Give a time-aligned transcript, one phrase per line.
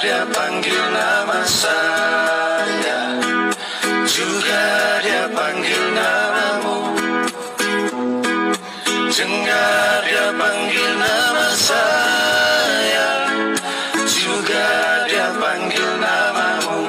[0.00, 3.00] dia panggil nama saya
[4.08, 4.64] Juga
[5.04, 6.78] dia panggil namamu
[9.12, 13.08] Dengar dia panggil nama saya
[14.08, 14.68] Juga
[15.04, 16.80] dia panggil namamu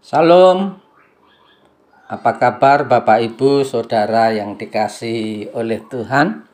[0.00, 0.80] Salam.
[2.08, 6.51] Apa kabar Bapak Ibu Saudara yang dikasih oleh Tuhan?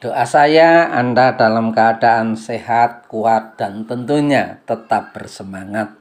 [0.00, 5.92] Doa saya Anda dalam keadaan sehat, kuat dan tentunya tetap bersemangat.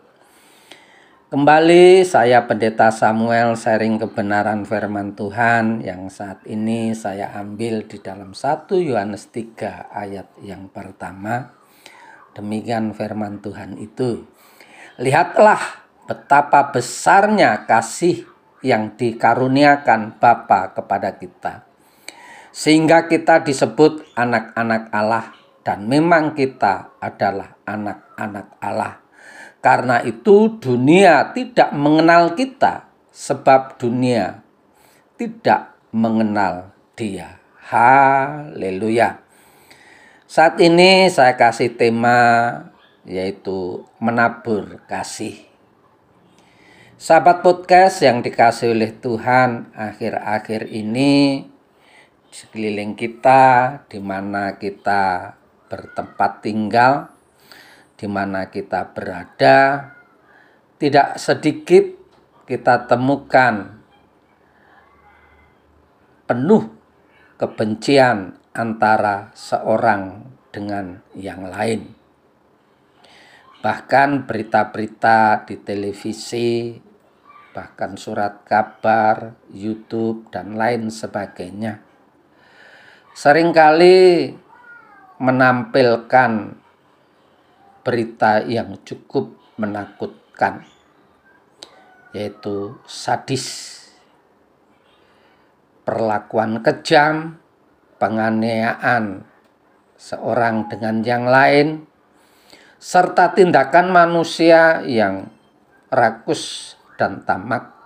[1.28, 8.32] Kembali saya Pendeta Samuel sharing kebenaran firman Tuhan yang saat ini saya ambil di dalam
[8.32, 11.60] 1 Yohanes 3 ayat yang pertama.
[12.32, 14.24] Demikian firman Tuhan itu.
[14.96, 15.60] Lihatlah
[16.08, 18.24] betapa besarnya kasih
[18.64, 21.69] yang dikaruniakan Bapa kepada kita.
[22.50, 29.04] Sehingga kita disebut anak-anak Allah dan memang kita adalah anak-anak Allah.
[29.60, 34.40] Karena itu dunia tidak mengenal kita sebab dunia
[35.20, 37.44] tidak mengenal dia.
[37.70, 39.20] Haleluya.
[40.26, 42.18] Saat ini saya kasih tema
[43.04, 45.50] yaitu menabur kasih.
[46.96, 51.44] Sahabat podcast yang dikasih oleh Tuhan akhir-akhir ini
[52.30, 53.42] sekeliling kita
[53.90, 55.34] di mana kita
[55.70, 57.10] bertempat tinggal,
[57.98, 59.92] di mana kita berada,
[60.80, 61.86] tidak sedikit
[62.50, 63.78] kita temukan
[66.26, 66.70] penuh
[67.38, 71.94] kebencian antara seorang dengan yang lain.
[73.60, 76.80] Bahkan berita-berita di televisi,
[77.52, 81.89] bahkan surat kabar, YouTube, dan lain sebagainya.
[83.14, 84.30] Seringkali
[85.20, 86.32] menampilkan
[87.82, 90.64] berita yang cukup menakutkan,
[92.14, 93.76] yaitu sadis,
[95.84, 97.42] perlakuan kejam,
[97.98, 99.26] penganiayaan
[99.98, 101.90] seorang dengan yang lain,
[102.80, 105.28] serta tindakan manusia yang
[105.92, 107.79] rakus dan tamak.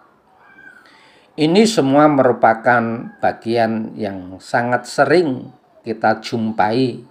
[1.34, 5.50] Ini semua merupakan bagian yang sangat sering
[5.82, 7.02] kita jumpai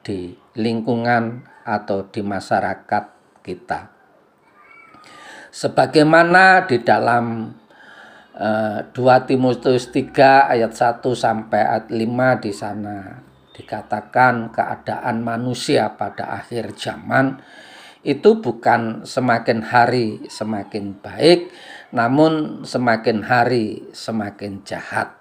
[0.00, 3.04] di lingkungan atau di masyarakat
[3.44, 3.92] kita.
[5.52, 7.52] Sebagaimana di dalam
[8.40, 13.20] uh, eh, 2 Timotius 3 ayat 1 sampai ayat 5 di sana
[13.52, 17.36] dikatakan keadaan manusia pada akhir zaman
[18.02, 21.54] itu bukan semakin hari semakin baik,
[21.92, 25.12] namun semakin hari semakin jahat.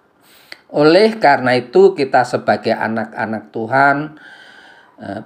[0.72, 3.98] Oleh karena itu, kita sebagai anak-anak Tuhan
[5.04, 5.22] eh,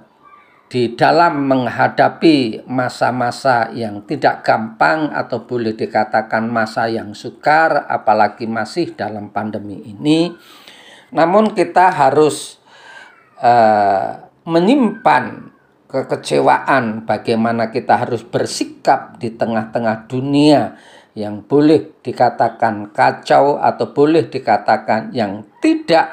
[0.66, 8.90] di dalam menghadapi masa-masa yang tidak gampang atau boleh dikatakan masa yang sukar, apalagi masih
[8.98, 10.34] dalam pandemi ini,
[11.14, 12.58] namun kita harus
[13.38, 15.54] uh, menyimpan
[15.86, 20.74] kekecewaan bagaimana kita harus bersikap di tengah-tengah dunia
[21.16, 26.12] yang boleh dikatakan kacau atau boleh dikatakan yang tidak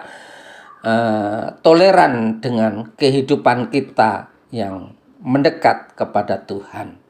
[0.80, 7.04] uh, toleran dengan kehidupan kita yang mendekat kepada Tuhan.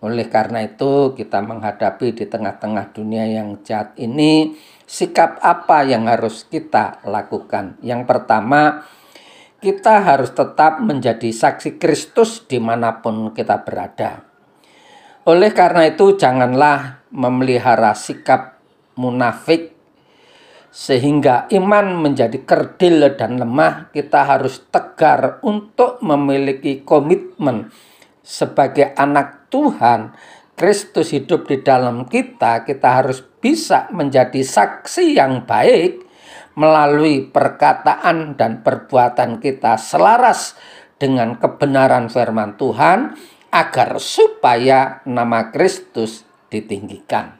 [0.00, 4.56] Oleh karena itu, kita menghadapi di tengah-tengah dunia yang jahat ini,
[4.88, 7.76] sikap apa yang harus kita lakukan?
[7.84, 8.88] Yang pertama,
[9.60, 14.29] kita harus tetap menjadi saksi Kristus di mana pun kita berada.
[15.28, 18.56] Oleh karena itu, janganlah memelihara sikap
[18.96, 19.76] munafik
[20.70, 23.92] sehingga iman menjadi kerdil dan lemah.
[23.92, 27.68] Kita harus tegar untuk memiliki komitmen
[28.24, 30.16] sebagai anak Tuhan.
[30.56, 36.04] Kristus hidup di dalam kita, kita harus bisa menjadi saksi yang baik
[36.52, 40.60] melalui perkataan dan perbuatan kita selaras
[41.00, 43.16] dengan kebenaran firman Tuhan
[43.50, 47.38] agar supaya nama Kristus ditinggikan.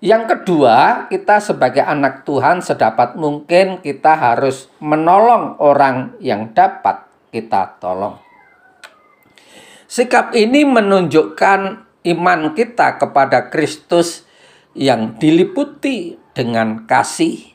[0.00, 7.76] Yang kedua, kita sebagai anak Tuhan sedapat mungkin kita harus menolong orang yang dapat kita
[7.76, 8.16] tolong.
[9.84, 11.60] Sikap ini menunjukkan
[12.16, 14.24] iman kita kepada Kristus
[14.72, 17.52] yang diliputi dengan kasih,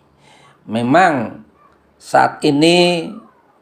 [0.69, 1.47] memang
[1.97, 3.09] saat ini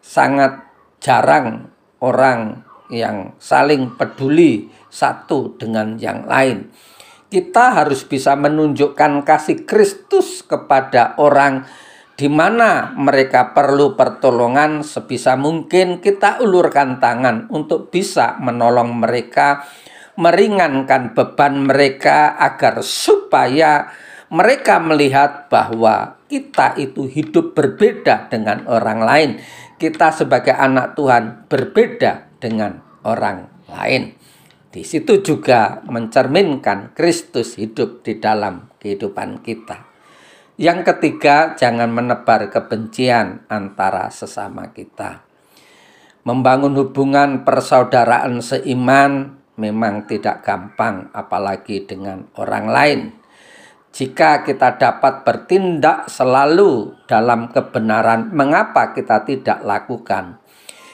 [0.04, 0.60] sangat
[1.00, 1.72] jarang
[2.04, 6.70] orang yang saling peduli satu dengan yang lain.
[7.34, 11.66] Kita harus bisa menunjukkan kasih Kristus kepada orang
[12.14, 19.66] di mana mereka perlu pertolongan sebisa mungkin kita ulurkan tangan untuk bisa menolong mereka
[20.14, 23.90] meringankan beban mereka agar supaya
[24.34, 29.30] mereka melihat bahwa kita itu hidup berbeda dengan orang lain.
[29.78, 34.20] Kita sebagai anak Tuhan berbeda dengan orang lain.
[34.68, 39.88] Di situ juga mencerminkan Kristus hidup di dalam kehidupan kita.
[40.60, 45.24] Yang ketiga, jangan menebar kebencian antara sesama kita.
[46.28, 53.02] Membangun hubungan persaudaraan seiman memang tidak gampang, apalagi dengan orang lain.
[53.94, 60.42] Jika kita dapat bertindak selalu dalam kebenaran, mengapa kita tidak lakukan?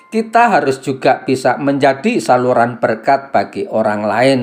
[0.09, 4.41] Kita harus juga bisa menjadi saluran berkat bagi orang lain,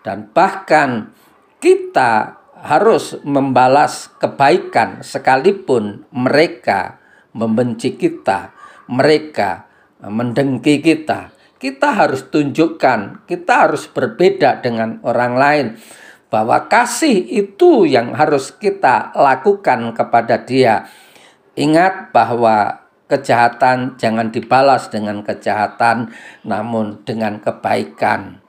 [0.00, 1.12] dan bahkan
[1.60, 6.96] kita harus membalas kebaikan sekalipun mereka
[7.36, 8.56] membenci kita,
[8.88, 9.68] mereka
[10.00, 11.34] mendengki kita
[11.64, 15.66] kita harus tunjukkan, kita harus berbeda dengan orang lain.
[16.28, 20.84] Bahwa kasih itu yang harus kita lakukan kepada dia.
[21.56, 26.12] Ingat bahwa kejahatan jangan dibalas dengan kejahatan,
[26.44, 28.40] namun dengan kebaikan.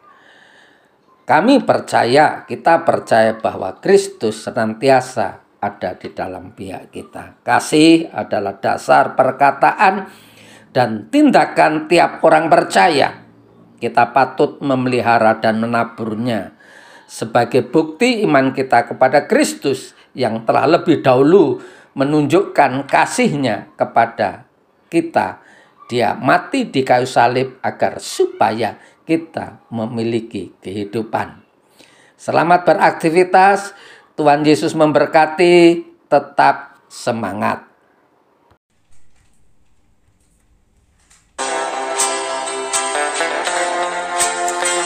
[1.25, 7.41] Kami percaya, kita percaya bahwa Kristus senantiasa ada di dalam pihak kita.
[7.41, 10.05] Kasih adalah dasar perkataan
[10.69, 13.25] dan tindakan tiap orang percaya.
[13.81, 16.53] Kita patut memelihara dan menaburnya
[17.09, 21.61] sebagai bukti iman kita kepada Kristus yang telah lebih dahulu
[21.97, 24.44] menunjukkan kasihnya kepada
[24.95, 25.43] kita.
[25.91, 31.43] Dia mati di kayu salib agar supaya kita memiliki kehidupan.
[32.15, 33.75] Selamat beraktivitas.
[34.15, 35.83] Tuhan Yesus memberkati.
[36.07, 37.67] Tetap semangat.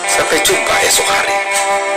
[0.10, 1.38] Sampai jumpa esok hari.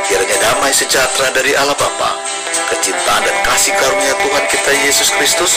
[0.07, 2.21] Kiranya damai sejahtera dari Allah Bapa,
[2.69, 5.57] kecintaan dan kasih karunia Tuhan kita Yesus Kristus,